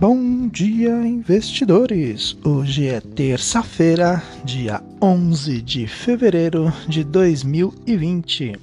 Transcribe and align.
Bom 0.00 0.48
dia, 0.48 1.06
investidores! 1.06 2.34
Hoje 2.42 2.86
é 2.86 3.02
terça-feira, 3.02 4.22
dia 4.46 4.82
11 4.98 5.60
de 5.60 5.86
fevereiro 5.86 6.72
de 6.88 7.04
2020. 7.04 8.58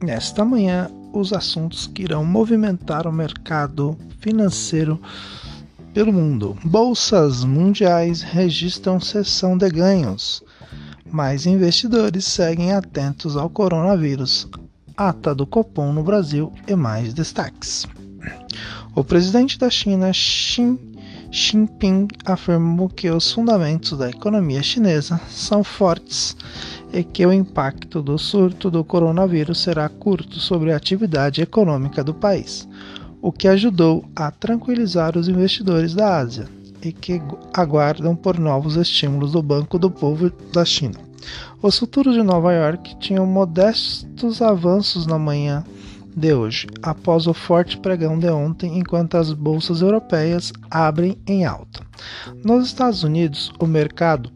Nesta 0.00 0.44
manhã, 0.44 0.88
os 1.12 1.32
assuntos 1.32 1.88
que 1.88 2.04
irão 2.04 2.24
movimentar 2.24 3.04
o 3.08 3.12
mercado 3.12 3.98
financeiro 4.20 5.02
pelo 5.92 6.12
mundo. 6.12 6.56
Bolsas 6.64 7.42
mundiais 7.42 8.22
registram 8.22 9.00
sessão 9.00 9.58
de 9.58 9.68
ganhos, 9.68 10.40
mas 11.10 11.46
investidores 11.46 12.24
seguem 12.26 12.72
atentos 12.72 13.36
ao 13.36 13.50
coronavírus. 13.50 14.48
Ata 14.96 15.34
do 15.34 15.48
Copom 15.48 15.92
no 15.92 16.04
Brasil 16.04 16.52
e 16.68 16.76
mais 16.76 17.12
destaques. 17.12 17.88
O 18.96 19.04
presidente 19.04 19.58
da 19.58 19.68
China, 19.68 20.10
Xi 20.10 20.80
Jinping, 21.30 22.08
afirmou 22.24 22.88
que 22.88 23.10
os 23.10 23.30
fundamentos 23.30 23.98
da 23.98 24.08
economia 24.08 24.62
chinesa 24.62 25.20
são 25.28 25.62
fortes 25.62 26.34
e 26.94 27.04
que 27.04 27.26
o 27.26 27.30
impacto 27.30 28.00
do 28.00 28.16
surto 28.16 28.70
do 28.70 28.82
coronavírus 28.82 29.58
será 29.58 29.86
curto 29.90 30.40
sobre 30.40 30.72
a 30.72 30.76
atividade 30.78 31.42
econômica 31.42 32.02
do 32.02 32.14
país, 32.14 32.66
o 33.20 33.30
que 33.30 33.46
ajudou 33.48 34.02
a 34.16 34.30
tranquilizar 34.30 35.14
os 35.14 35.28
investidores 35.28 35.92
da 35.92 36.16
Ásia 36.16 36.48
e 36.80 36.90
que 36.90 37.20
aguardam 37.52 38.16
por 38.16 38.38
novos 38.38 38.76
estímulos 38.76 39.32
do 39.32 39.42
Banco 39.42 39.78
do 39.78 39.90
Povo 39.90 40.32
da 40.54 40.64
China. 40.64 40.98
Os 41.60 41.78
futuros 41.78 42.14
de 42.14 42.22
Nova 42.22 42.50
York 42.50 42.96
tinham 42.98 43.26
modestos 43.26 44.40
avanços 44.40 45.06
na 45.06 45.18
manhã 45.18 45.62
de 46.16 46.32
hoje, 46.32 46.66
após 46.82 47.26
o 47.26 47.34
forte 47.34 47.76
pregão 47.76 48.18
de 48.18 48.30
ontem, 48.30 48.78
enquanto 48.78 49.18
as 49.18 49.32
bolsas 49.32 49.82
europeias 49.82 50.50
abrem 50.70 51.18
em 51.26 51.44
alta. 51.44 51.80
Nos 52.42 52.66
Estados 52.66 53.02
Unidos, 53.02 53.52
o 53.60 53.66
mercado 53.66 54.32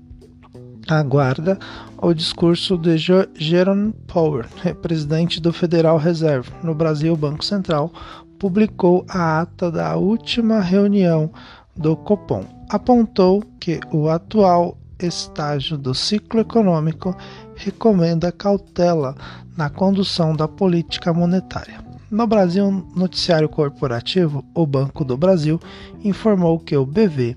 aguarda 0.88 1.58
o 1.96 2.12
discurso 2.12 2.76
de 2.76 2.96
Jerome 3.34 3.94
Powell, 4.06 4.44
presidente 4.82 5.40
do 5.40 5.52
Federal 5.52 5.96
Reserve. 5.96 6.50
No 6.62 6.74
Brasil, 6.74 7.14
o 7.14 7.16
Banco 7.16 7.44
Central 7.44 7.90
publicou 8.38 9.04
a 9.08 9.40
ata 9.40 9.70
da 9.70 9.96
última 9.96 10.60
reunião 10.60 11.30
do 11.76 11.96
Copom. 11.96 12.44
Apontou 12.68 13.42
que 13.58 13.80
o 13.92 14.08
atual 14.08 14.76
estágio 14.98 15.78
do 15.78 15.94
ciclo 15.94 16.40
econômico 16.40 17.16
recomenda 17.60 18.32
cautela 18.32 19.14
na 19.56 19.68
condução 19.68 20.34
da 20.34 20.48
política 20.48 21.12
monetária. 21.12 21.78
No 22.10 22.26
Brasil, 22.26 22.84
noticiário 22.96 23.48
corporativo, 23.48 24.44
o 24.54 24.66
Banco 24.66 25.04
do 25.04 25.16
Brasil 25.16 25.60
informou 26.02 26.58
que 26.58 26.76
o 26.76 26.86
BV, 26.86 27.36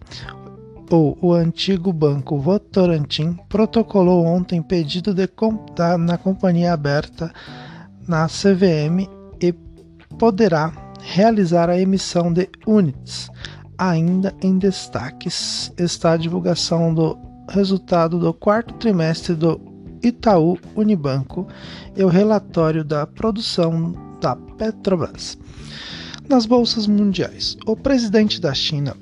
ou 0.90 1.18
o 1.22 1.34
antigo 1.34 1.92
Banco 1.92 2.40
Votorantim, 2.40 3.38
protocolou 3.50 4.26
ontem 4.26 4.62
pedido 4.62 5.14
de 5.14 5.30
da, 5.76 5.98
na 5.98 6.18
companhia 6.18 6.74
aberta 6.74 7.32
na 8.08 8.28
CVM 8.28 9.08
e 9.42 9.54
poderá 10.18 10.72
realizar 11.02 11.70
a 11.70 11.80
emissão 11.80 12.32
de 12.32 12.50
units. 12.66 13.30
Ainda 13.78 14.34
em 14.42 14.58
destaques 14.58 15.72
está 15.78 16.14
a 16.14 16.18
divulgação 16.18 16.94
do 16.94 17.18
resultado 17.50 18.18
do 18.18 18.34
quarto 18.34 18.74
trimestre 18.76 19.36
do 19.36 19.73
Itaú 20.04 20.58
Unibanco 20.76 21.48
e 21.96 22.04
o 22.04 22.10
relatório 22.10 22.84
da 22.84 23.08
produção 23.08 23.96
da 24.20 24.36
Petrobras. 24.36 25.38
Nas 26.30 26.46
bolsas 26.46 26.86
mundiais, 26.88 27.58
o 27.66 27.76
presidente 27.76 28.40
da 28.40 28.54
China, 28.54 28.96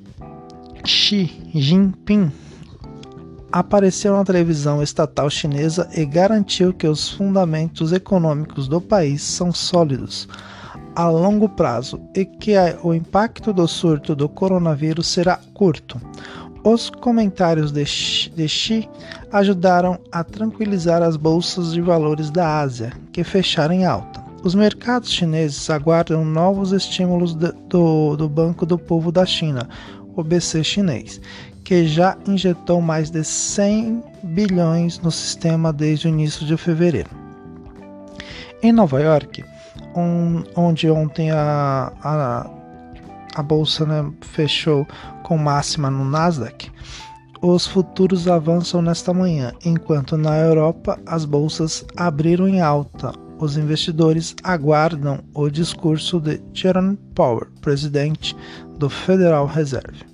Xi 0.86 1.32
Jinping, 1.54 2.32
apareceu 3.52 4.16
na 4.16 4.24
televisão 4.24 4.82
estatal 4.82 5.30
chinesa 5.30 5.90
e 5.96 6.06
garantiu 6.06 6.74
que 6.74 6.88
os 6.88 7.10
fundamentos 7.10 7.92
econômicos 7.92 8.68
do 8.68 8.80
país 8.80 9.22
são 9.22 9.52
sólidos 9.52 10.28
a 10.96 11.10
longo 11.10 11.48
prazo 11.48 12.02
e 12.16 12.26
que 12.26 12.54
o 12.84 12.94
impacto 12.94 13.54
do 13.54 13.68
surto 13.68 14.16
do 14.16 14.28
coronavírus 14.28 15.08
será 15.08 15.40
curto. 15.54 16.00
Os 16.64 16.92
comentários 16.92 17.72
de 17.72 17.86
Xi 18.48 18.88
ajudaram 19.32 19.98
a 20.12 20.24
tranquilizar 20.24 21.02
as 21.02 21.18
bolsas 21.18 21.74
de 21.74 21.82
valores 21.82 22.30
da 22.30 22.60
Ásia, 22.60 22.94
que 23.12 23.24
fecharam 23.24 23.74
em 23.74 23.84
alta. 23.84 24.24
Os 24.44 24.54
mercados 24.54 25.12
chineses 25.12 25.70
aguardam 25.72 26.24
novos 26.24 26.72
estímulos 26.72 27.34
do, 27.34 28.16
do 28.16 28.30
Banco 28.30 28.64
do 28.64 28.78
Povo 28.78 29.12
da 29.12 29.26
China, 29.26 29.68
o 30.16 30.24
BC 30.24 30.64
chinês, 30.64 31.20
que 31.64 31.88
já 31.88 32.16
injetou 32.28 32.80
mais 32.80 33.10
de 33.10 33.24
100 33.24 34.04
bilhões 34.22 35.00
no 35.00 35.12
sistema 35.12 35.74
desde 35.74 36.08
o 36.08 36.10
início 36.10 36.46
de 36.46 36.56
fevereiro. 36.58 37.10
Em 38.62 38.72
Nova 38.72 39.02
York, 39.02 39.44
um, 39.96 40.44
onde 40.56 40.92
ontem 40.92 41.32
a, 41.32 41.92
a, 42.04 42.61
a 43.36 43.42
bolsa 43.42 43.86
né, 43.86 44.12
fechou 44.22 44.86
com 45.24 45.38
máxima 45.38 45.90
no 45.90 46.04
Nasdaq, 46.04 46.70
os 47.42 47.66
futuros 47.66 48.28
avançam 48.28 48.84
nesta 48.84 49.14
manhã, 49.14 49.54
enquanto 49.66 50.16
na 50.16 50.38
Europa 50.38 51.00
as 51.08 51.26
bolsas 51.26 51.84
abriram 51.98 52.48
em 52.48 52.62
alta. 52.62 53.12
Os 53.40 53.58
investidores 53.58 54.36
aguardam 54.44 55.24
o 55.34 55.50
discurso 55.50 56.20
de 56.20 56.40
Jerome 56.54 56.96
Powell, 57.16 57.48
presidente 57.60 58.38
do 58.78 58.88
Federal 58.88 59.48
Reserve. 59.48 60.06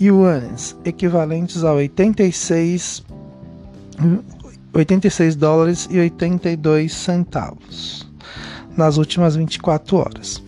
yuanes, 0.00 0.76
equivalentes 0.84 1.62
a 1.64 1.72
86 1.72 3.04
86 4.72 5.36
dólares 5.36 5.88
e 5.90 5.98
82 5.98 6.92
centavos 6.92 8.06
nas 8.76 8.96
últimas 8.96 9.36
24 9.36 9.96
horas. 9.96 10.42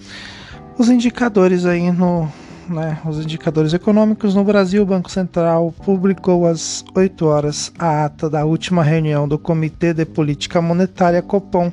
Os 0.77 0.89
indicadores 0.89 1.65
aí 1.65 1.91
no, 1.93 2.29
né, 2.69 2.99
os 3.07 3.19
indicadores 3.19 3.73
econômicos 3.73 4.35
no 4.35 4.45
Brasil, 4.45 4.83
o 4.83 4.87
Banco 4.87 5.11
Central 5.11 5.73
publicou 5.85 6.47
às 6.47 6.85
8 6.95 7.27
horas 7.27 7.73
a 7.79 8.05
ata 8.05 8.29
da 8.29 8.45
última 8.45 8.83
reunião 8.83 9.29
do 9.29 9.39
Comitê 9.39 9.95
de 9.95 10.05
Política 10.05 10.61
Monetária 10.61 11.23
Copom, 11.23 11.73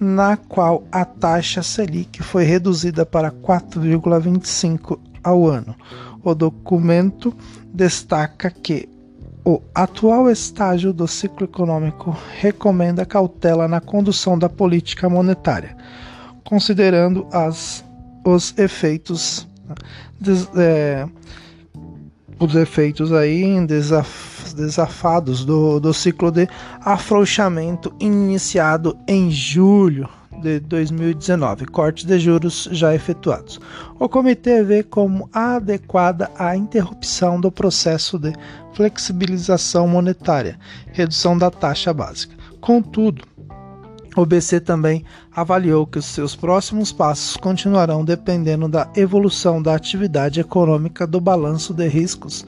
na 0.00 0.36
qual 0.36 0.84
a 0.90 1.04
taxa 1.04 1.62
Selic 1.62 2.22
foi 2.22 2.44
reduzida 2.44 3.06
para 3.06 3.30
4,25 3.30 4.98
ao 5.22 5.46
ano. 5.46 5.74
O 6.22 6.34
documento 6.34 7.34
destaca 7.72 8.50
que 8.50 8.88
o 9.44 9.60
atual 9.74 10.30
estágio 10.30 10.92
do 10.92 11.06
ciclo 11.06 11.44
econômico 11.44 12.16
recomenda 12.38 13.04
cautela 13.04 13.68
na 13.68 13.80
condução 13.80 14.38
da 14.38 14.48
política 14.48 15.08
monetária, 15.08 15.76
considerando 16.42 17.26
as, 17.30 17.84
os 18.24 18.56
efeitos 18.56 19.46
des, 20.18 20.48
é, 20.56 21.06
os 22.38 22.54
efeitos 22.54 23.12
aí 23.12 23.64
desaf, 23.66 24.54
desafados 24.54 25.44
do, 25.44 25.78
do 25.78 25.92
ciclo 25.92 26.30
de 26.30 26.48
afrouxamento 26.80 27.94
iniciado 28.00 28.96
em 29.06 29.30
julho 29.30 30.08
de 30.40 30.60
2019, 30.60 31.66
cortes 31.66 32.04
de 32.04 32.18
juros 32.18 32.68
já 32.72 32.94
efetuados. 32.94 33.60
O 33.98 34.08
comitê 34.08 34.62
vê 34.62 34.82
como 34.82 35.28
adequada 35.32 36.30
a 36.38 36.56
interrupção 36.56 37.40
do 37.40 37.50
processo 37.50 38.18
de 38.18 38.32
flexibilização 38.74 39.86
monetária, 39.88 40.58
redução 40.92 41.36
da 41.36 41.50
taxa 41.50 41.92
básica. 41.92 42.34
Contudo, 42.60 43.24
o 44.16 44.24
BC 44.24 44.60
também 44.60 45.04
avaliou 45.34 45.86
que 45.86 45.98
os 45.98 46.06
seus 46.06 46.36
próximos 46.36 46.92
passos 46.92 47.36
continuarão 47.36 48.04
dependendo 48.04 48.68
da 48.68 48.88
evolução 48.94 49.60
da 49.60 49.74
atividade 49.74 50.40
econômica 50.40 51.06
do 51.06 51.20
balanço 51.20 51.74
de 51.74 51.88
riscos 51.88 52.46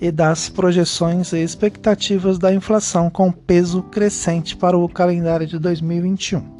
e 0.00 0.10
das 0.10 0.48
projeções 0.48 1.32
e 1.32 1.42
expectativas 1.42 2.36
da 2.36 2.52
inflação 2.52 3.08
com 3.08 3.30
peso 3.30 3.82
crescente 3.84 4.56
para 4.56 4.76
o 4.76 4.88
calendário 4.88 5.46
de 5.46 5.58
2021. 5.58 6.53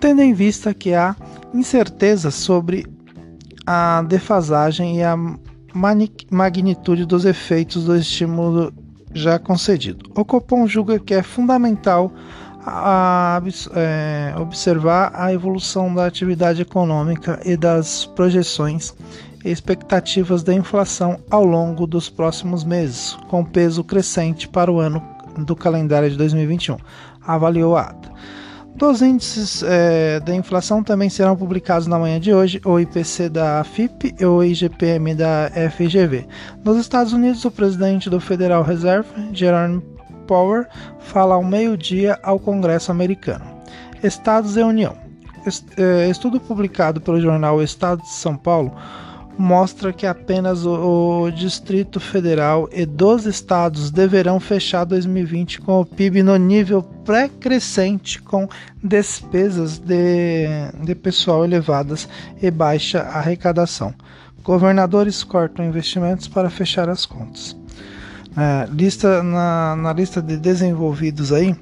Tendo 0.00 0.22
em 0.22 0.32
vista 0.32 0.72
que 0.72 0.94
há 0.94 1.16
incerteza 1.52 2.30
sobre 2.30 2.86
a 3.66 4.02
defasagem 4.02 4.98
e 4.98 5.02
a 5.02 5.16
magnitude 6.30 7.04
dos 7.04 7.24
efeitos 7.24 7.84
do 7.84 7.96
estímulo 7.96 8.72
já 9.12 9.38
concedido. 9.38 10.10
O 10.14 10.24
Copom 10.24 10.66
julga 10.66 10.98
que 10.98 11.14
é 11.14 11.22
fundamental 11.22 12.12
a, 12.64 13.40
é, 13.74 14.34
observar 14.38 15.12
a 15.14 15.32
evolução 15.32 15.94
da 15.94 16.06
atividade 16.06 16.62
econômica 16.62 17.40
e 17.44 17.56
das 17.56 18.06
projeções 18.06 18.94
e 19.44 19.50
expectativas 19.50 20.42
da 20.42 20.52
inflação 20.52 21.18
ao 21.30 21.44
longo 21.44 21.86
dos 21.86 22.10
próximos 22.10 22.64
meses, 22.64 23.16
com 23.28 23.44
peso 23.44 23.84
crescente 23.84 24.48
para 24.48 24.70
o 24.70 24.80
ano 24.80 25.02
do 25.38 25.54
calendário 25.54 26.10
de 26.10 26.16
2021, 26.16 26.76
avaliou 27.26 27.76
a 27.76 27.82
ata. 27.82 28.12
Dos 28.78 29.02
índices 29.02 29.60
é, 29.64 30.20
da 30.20 30.32
inflação 30.32 30.84
também 30.84 31.10
serão 31.10 31.36
publicados 31.36 31.88
na 31.88 31.98
manhã 31.98 32.20
de 32.20 32.32
hoje 32.32 32.60
o 32.64 32.78
IPC 32.78 33.28
da 33.28 33.64
FIP 33.64 34.14
e 34.20 34.24
o 34.24 34.40
IGPM 34.40 35.16
da 35.16 35.50
FGV. 35.72 36.28
Nos 36.62 36.76
Estados 36.78 37.12
Unidos, 37.12 37.44
o 37.44 37.50
presidente 37.50 38.08
do 38.08 38.20
Federal 38.20 38.62
Reserve, 38.62 39.08
Jerome 39.32 39.82
Powell, 40.28 40.64
fala 41.00 41.34
ao 41.34 41.42
meio-dia 41.42 42.20
ao 42.22 42.38
Congresso 42.38 42.92
americano. 42.92 43.44
Estados 44.00 44.56
e 44.56 44.62
União. 44.62 44.94
É, 45.76 46.08
estudo 46.08 46.38
publicado 46.38 47.00
pelo 47.00 47.20
jornal 47.20 47.60
Estado 47.60 48.00
de 48.02 48.10
São 48.10 48.36
Paulo 48.36 48.72
mostra 49.38 49.92
que 49.92 50.04
apenas 50.04 50.66
o, 50.66 51.22
o, 51.22 51.30
Distrito 51.30 52.00
Federal 52.00 52.68
e 52.72 52.84
12 52.84 53.30
estados 53.30 53.90
deverão 53.90 54.40
fechar 54.40 54.84
2020 54.84 55.60
com 55.60 55.80
o 55.80 55.86
PIB 55.86 56.24
no 56.24 56.36
nível 56.36 56.82
pré-crescente, 56.82 58.20
com 58.20 58.48
despesas 58.82 59.78
de, 59.78 60.46
de 60.82 60.94
pessoal 60.94 61.44
elevadas 61.44 62.08
e 62.42 62.50
baixa 62.50 63.00
arrecadação. 63.00 63.94
Governadores 64.42 65.22
cortam 65.22 65.64
investimentos 65.64 66.26
para 66.26 66.50
fechar 66.50 66.88
as 66.88 67.06
contas. 67.06 67.56
É, 68.36 68.68
lista, 68.72 69.22
na, 69.22 69.76
na 69.76 69.92
lista 69.92 70.20
de 70.20 70.36
desenvolvidos 70.36 71.32
aí, 71.32 71.56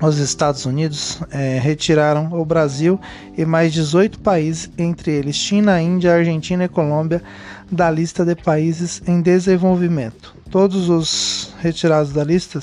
os 0.00 0.18
Estados 0.18 0.64
Unidos 0.64 1.20
é, 1.30 1.58
retiraram 1.58 2.32
o 2.32 2.44
Brasil 2.44 3.00
e 3.36 3.44
mais 3.44 3.72
18 3.72 4.20
países, 4.20 4.70
entre 4.78 5.12
eles 5.12 5.36
China, 5.36 5.80
Índia, 5.80 6.14
Argentina 6.14 6.64
e 6.64 6.68
Colômbia, 6.68 7.22
da 7.70 7.90
lista 7.90 8.24
de 8.24 8.34
países 8.34 9.02
em 9.06 9.20
desenvolvimento. 9.20 10.36
Todos 10.50 10.88
os 10.88 11.54
retirados 11.60 12.12
da 12.12 12.24
lista 12.24 12.60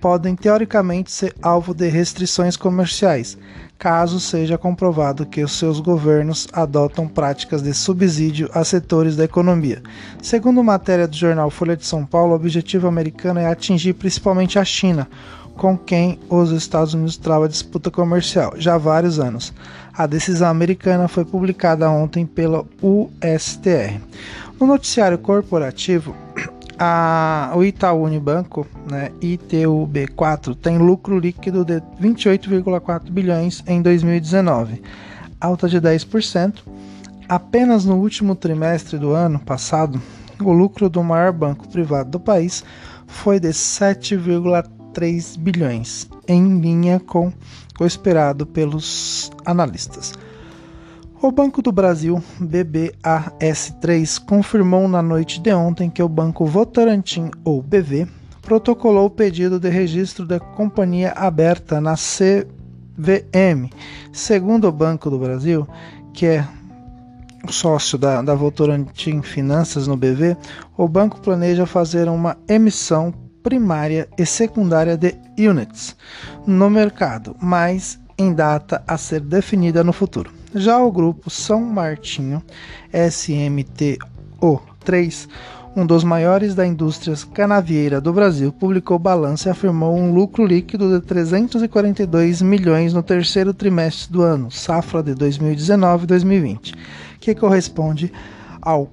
podem 0.00 0.34
teoricamente 0.34 1.12
ser 1.12 1.34
alvo 1.42 1.74
de 1.74 1.86
restrições 1.88 2.56
comerciais, 2.56 3.36
caso 3.78 4.18
seja 4.18 4.56
comprovado 4.56 5.26
que 5.26 5.42
os 5.42 5.52
seus 5.52 5.78
governos 5.78 6.48
adotam 6.52 7.06
práticas 7.06 7.60
de 7.60 7.74
subsídio 7.74 8.48
a 8.54 8.64
setores 8.64 9.14
da 9.14 9.24
economia. 9.24 9.82
Segundo 10.22 10.64
matéria 10.64 11.06
do 11.06 11.16
jornal 11.16 11.50
Folha 11.50 11.76
de 11.76 11.84
São 11.84 12.06
Paulo, 12.06 12.32
o 12.32 12.36
objetivo 12.36 12.86
americano 12.86 13.40
é 13.40 13.46
atingir 13.46 13.92
principalmente 13.92 14.58
a 14.58 14.64
China 14.64 15.06
com 15.62 15.78
quem 15.78 16.18
os 16.28 16.50
Estados 16.50 16.92
Unidos 16.92 17.16
trava 17.16 17.48
disputa 17.48 17.88
comercial 17.88 18.54
já 18.56 18.74
há 18.74 18.78
vários 18.78 19.20
anos. 19.20 19.54
A 19.96 20.08
decisão 20.08 20.48
americana 20.48 21.06
foi 21.06 21.24
publicada 21.24 21.88
ontem 21.88 22.26
pela 22.26 22.64
USTR. 22.82 24.00
No 24.58 24.66
noticiário 24.66 25.16
corporativo, 25.18 26.16
a, 26.76 27.52
o 27.54 27.62
Itaú 27.62 28.02
Unibanco, 28.02 28.66
né, 28.90 29.12
ITUB4, 29.22 30.56
tem 30.56 30.78
lucro 30.78 31.16
líquido 31.16 31.64
de 31.64 31.80
28,4 32.00 33.08
bilhões 33.08 33.62
em 33.64 33.80
2019, 33.80 34.82
alta 35.40 35.68
de 35.68 35.80
10%. 35.80 36.54
Apenas 37.28 37.84
no 37.84 37.98
último 37.98 38.34
trimestre 38.34 38.98
do 38.98 39.12
ano 39.12 39.38
passado, 39.38 40.02
o 40.40 40.50
lucro 40.50 40.90
do 40.90 41.04
maior 41.04 41.30
banco 41.30 41.68
privado 41.68 42.10
do 42.10 42.18
país 42.18 42.64
foi 43.06 43.38
de 43.38 43.50
7,3 43.50 44.81
3 44.92 45.36
bilhões, 45.36 46.08
em 46.28 46.60
linha 46.60 47.00
com 47.00 47.32
o 47.80 47.84
esperado 47.84 48.46
pelos 48.46 49.30
analistas. 49.44 50.12
O 51.20 51.30
Banco 51.30 51.62
do 51.62 51.70
Brasil, 51.70 52.22
BBAS3, 52.40 54.24
confirmou 54.24 54.88
na 54.88 55.00
noite 55.00 55.40
de 55.40 55.52
ontem 55.54 55.88
que 55.88 56.02
o 56.02 56.08
Banco 56.08 56.44
Votorantim, 56.44 57.30
ou 57.44 57.62
BV, 57.62 58.08
protocolou 58.42 59.06
o 59.06 59.10
pedido 59.10 59.60
de 59.60 59.68
registro 59.68 60.26
da 60.26 60.40
companhia 60.40 61.12
aberta 61.12 61.80
na 61.80 61.94
CVM. 61.94 63.70
Segundo 64.12 64.66
o 64.66 64.72
Banco 64.72 65.08
do 65.08 65.18
Brasil, 65.18 65.66
que 66.12 66.26
é 66.26 66.46
sócio 67.48 67.98
da, 67.98 68.22
da 68.22 68.34
Votorantim 68.34 69.22
Finanças 69.22 69.86
no 69.86 69.96
BV, 69.96 70.36
o 70.76 70.86
banco 70.86 71.20
planeja 71.20 71.66
fazer 71.66 72.08
uma 72.08 72.36
emissão 72.48 73.12
primária 73.42 74.08
e 74.16 74.24
secundária 74.24 74.96
de 74.96 75.14
units 75.38 75.96
no 76.46 76.70
mercado, 76.70 77.36
mas 77.40 77.98
em 78.16 78.32
data 78.32 78.82
a 78.86 78.96
ser 78.96 79.20
definida 79.20 79.82
no 79.82 79.92
futuro. 79.92 80.30
Já 80.54 80.78
o 80.78 80.92
grupo 80.92 81.30
São 81.30 81.60
Martinho 81.62 82.42
SMTO3, 82.92 83.98
um 85.74 85.86
dos 85.86 86.04
maiores 86.04 86.54
da 86.54 86.66
indústria 86.66 87.16
canavieira 87.32 87.98
do 88.00 88.12
Brasil, 88.12 88.52
publicou 88.52 88.98
balanço 88.98 89.48
e 89.48 89.50
afirmou 89.50 89.96
um 89.96 90.12
lucro 90.12 90.44
líquido 90.44 90.92
de 90.92 91.06
342 91.06 92.42
milhões 92.42 92.92
no 92.92 93.02
terceiro 93.02 93.54
trimestre 93.54 94.12
do 94.12 94.20
ano, 94.20 94.50
safra 94.50 95.02
de 95.02 95.14
2019-2020, 95.14 96.74
que 97.18 97.34
corresponde 97.34 98.12
ao 98.60 98.90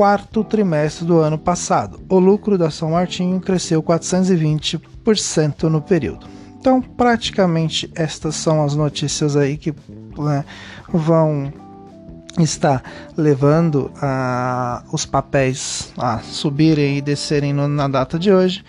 quarto 0.00 0.42
trimestre 0.42 1.04
do 1.04 1.18
ano 1.18 1.36
passado. 1.36 2.00
O 2.08 2.18
lucro 2.18 2.56
da 2.56 2.70
São 2.70 2.92
Martinho 2.92 3.38
cresceu 3.38 3.82
420% 3.82 5.64
no 5.64 5.82
período. 5.82 6.26
Então, 6.58 6.80
praticamente 6.80 7.92
estas 7.94 8.34
são 8.36 8.64
as 8.64 8.74
notícias 8.74 9.36
aí 9.36 9.58
que 9.58 9.74
né, 10.16 10.42
vão 10.90 11.52
estar 12.38 12.82
levando 13.14 13.90
a, 14.00 14.82
os 14.90 15.04
papéis 15.04 15.92
a 15.98 16.20
subirem 16.20 16.96
e 16.96 17.02
descerem 17.02 17.52
no, 17.52 17.68
na 17.68 17.86
data 17.86 18.18
de 18.18 18.32
hoje, 18.32 18.64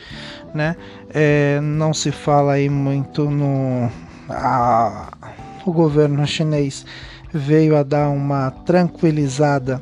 né? 0.53 0.75
É, 1.13 1.61
não 1.61 1.93
se 1.93 2.11
fala 2.11 2.53
aí 2.53 2.67
muito 2.67 3.29
no 3.29 3.89
a, 4.29 5.07
o 5.65 5.71
governo 5.71 6.27
chinês 6.27 6.85
veio 7.33 7.77
a 7.77 7.83
dar 7.83 8.09
uma 8.09 8.51
tranquilizada 8.51 9.81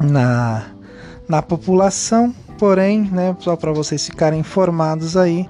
na, 0.00 0.66
na 1.28 1.42
população, 1.42 2.34
porém, 2.58 3.02
né, 3.02 3.36
só 3.38 3.54
para 3.56 3.72
vocês 3.72 4.04
ficarem 4.06 4.40
informados 4.40 5.16
aí, 5.16 5.46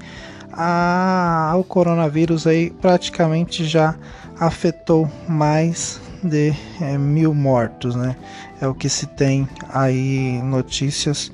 a, 0.52 1.54
o 1.57 1.64
coronavírus 1.64 2.47
aí 2.47 2.71
praticamente 2.71 3.64
já 3.64 3.95
afetou 4.38 5.11
mais 5.28 6.00
de 6.23 6.52
é, 6.80 6.99
mil 6.99 7.33
mortos, 7.33 7.95
né? 7.95 8.16
É 8.61 8.66
o 8.66 8.75
que 8.75 8.88
se 8.88 9.07
tem 9.07 9.49
aí 9.73 10.40
notícias 10.42 11.33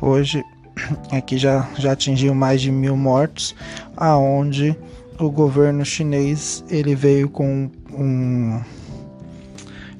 hoje 0.00 0.44
que 1.26 1.38
já, 1.38 1.66
já 1.76 1.92
atingiu 1.92 2.34
mais 2.34 2.60
de 2.60 2.70
mil 2.70 2.96
mortos, 2.96 3.54
aonde 3.96 4.76
o 5.18 5.30
governo 5.30 5.84
chinês 5.84 6.62
ele 6.68 6.94
veio 6.94 7.28
com 7.28 7.70
um 7.92 8.60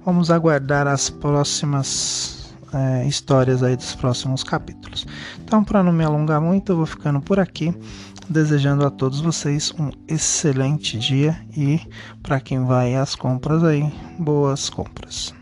vamos 0.06 0.30
aguardar 0.32 0.88
as 0.88 1.10
próximas 1.10 2.41
é, 2.74 3.06
histórias 3.06 3.64
aí 3.64 3.76
dos 3.76 3.96
próximos 3.96 4.44
capítulos. 4.44 5.06
Então, 5.44 5.64
para 5.64 5.84
não 5.84 5.92
me 5.92 6.04
alongar 6.04 6.42
muito, 6.42 6.72
eu 6.72 6.78
vou 6.78 6.86
ficando 6.86 7.22
por 7.22 7.40
aqui, 7.40 7.74
desejando 8.30 8.86
a 8.86 8.90
todos 8.90 9.20
vocês 9.20 9.74
um 9.78 9.90
excelente 10.08 10.98
dia 10.98 11.38
e 11.56 11.80
para 12.22 12.40
quem 12.40 12.66
vai 12.66 12.96
às 12.96 13.16
compras 13.16 13.64
aí, 13.64 13.92
boas 14.18 14.70
compras. 14.70 15.34